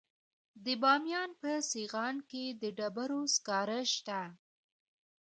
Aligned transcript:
د 0.65 0.67
بامیان 0.81 1.29
په 1.41 1.51
سیغان 1.71 2.15
کې 2.29 2.43
د 2.61 2.63
ډبرو 2.77 3.21
سکاره 3.35 3.79
شته. 3.93 4.21